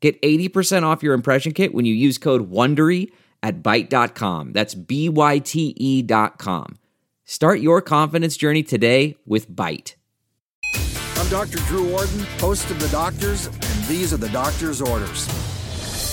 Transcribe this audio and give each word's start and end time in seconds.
Get 0.00 0.20
80% 0.22 0.84
off 0.84 1.02
your 1.02 1.14
impression 1.14 1.52
kit 1.52 1.74
when 1.74 1.84
you 1.84 1.94
use 1.94 2.18
code 2.18 2.50
WONDERY 2.50 3.10
at 3.42 3.62
Byte.com. 3.62 4.52
That's 4.52 4.74
B-Y-T-E 4.74 6.02
dot 6.02 6.38
com. 6.38 6.78
Start 7.24 7.60
your 7.60 7.82
confidence 7.82 8.36
journey 8.36 8.62
today 8.62 9.16
with 9.26 9.50
Byte. 9.50 9.94
I'm 11.16 11.28
Dr. 11.28 11.58
Drew 11.66 11.92
Ordon, 11.92 12.20
host 12.38 12.70
of 12.70 12.80
The 12.80 12.88
Doctors, 12.88 13.46
and 13.46 13.84
these 13.86 14.12
are 14.12 14.16
the 14.16 14.30
doctor's 14.30 14.80
orders. 14.80 15.28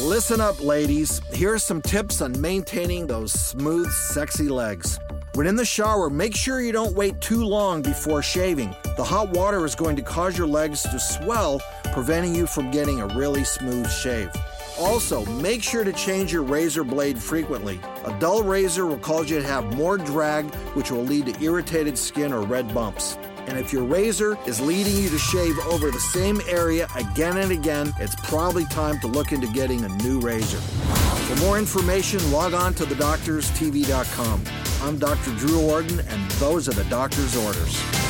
Listen 0.00 0.40
up, 0.40 0.62
ladies. 0.62 1.20
Here 1.34 1.54
are 1.54 1.58
some 1.58 1.82
tips 1.82 2.22
on 2.22 2.40
maintaining 2.40 3.06
those 3.06 3.32
smooth, 3.32 3.90
sexy 3.90 4.48
legs. 4.48 4.98
When 5.34 5.46
in 5.46 5.54
the 5.54 5.64
shower, 5.64 6.10
make 6.10 6.34
sure 6.34 6.60
you 6.60 6.72
don't 6.72 6.96
wait 6.96 7.20
too 7.20 7.44
long 7.44 7.82
before 7.82 8.20
shaving. 8.20 8.74
The 8.96 9.04
hot 9.04 9.28
water 9.28 9.64
is 9.64 9.76
going 9.76 9.94
to 9.94 10.02
cause 10.02 10.36
your 10.36 10.48
legs 10.48 10.82
to 10.82 10.98
swell, 10.98 11.62
preventing 11.92 12.34
you 12.34 12.48
from 12.48 12.72
getting 12.72 13.00
a 13.00 13.06
really 13.06 13.44
smooth 13.44 13.88
shave. 13.88 14.30
Also, 14.76 15.24
make 15.26 15.62
sure 15.62 15.84
to 15.84 15.92
change 15.92 16.32
your 16.32 16.42
razor 16.42 16.82
blade 16.82 17.16
frequently. 17.16 17.78
A 18.06 18.18
dull 18.18 18.42
razor 18.42 18.86
will 18.86 18.98
cause 18.98 19.30
you 19.30 19.40
to 19.40 19.46
have 19.46 19.72
more 19.76 19.96
drag, 19.96 20.52
which 20.74 20.90
will 20.90 21.04
lead 21.04 21.26
to 21.26 21.44
irritated 21.44 21.96
skin 21.96 22.32
or 22.32 22.40
red 22.42 22.74
bumps. 22.74 23.16
And 23.46 23.56
if 23.56 23.72
your 23.72 23.84
razor 23.84 24.36
is 24.48 24.60
leading 24.60 24.96
you 24.96 25.10
to 25.10 25.18
shave 25.18 25.56
over 25.60 25.92
the 25.92 26.00
same 26.00 26.40
area 26.48 26.88
again 26.96 27.36
and 27.36 27.52
again, 27.52 27.92
it's 28.00 28.16
probably 28.16 28.64
time 28.64 28.98
to 29.00 29.06
look 29.06 29.30
into 29.30 29.46
getting 29.48 29.84
a 29.84 29.88
new 29.98 30.18
razor. 30.18 30.58
For 30.58 31.36
more 31.36 31.56
information, 31.56 32.32
log 32.32 32.52
on 32.52 32.74
to 32.74 32.84
thedoctorstv.com. 32.84 34.69
I'm 34.82 34.96
Dr. 34.96 35.36
Drew 35.36 35.60
Ordon, 35.60 36.00
and 36.00 36.30
those 36.32 36.66
are 36.66 36.72
the 36.72 36.84
doctor's 36.84 37.36
orders. 37.36 38.09